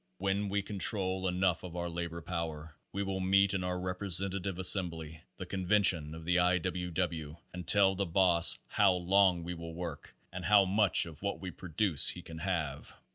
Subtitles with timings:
[0.17, 4.57] When we control enough of our labor power we will meet in our j representative
[4.57, 6.57] assembly the Convention of the I.
[6.57, 6.89] W.
[6.89, 7.35] | W.
[7.53, 11.39] and tell the boss how long we will work and how f (much of what
[11.39, 12.95] we produce he can have.